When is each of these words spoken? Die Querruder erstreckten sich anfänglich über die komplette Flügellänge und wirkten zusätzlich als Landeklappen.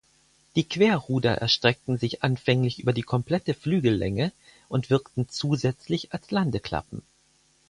Die 0.55 0.63
Querruder 0.63 1.35
erstreckten 1.37 1.99
sich 1.99 2.23
anfänglich 2.23 2.79
über 2.79 2.91
die 2.91 3.03
komplette 3.03 3.53
Flügellänge 3.53 4.31
und 4.67 4.89
wirkten 4.89 5.29
zusätzlich 5.29 6.11
als 6.11 6.31
Landeklappen. 6.31 7.03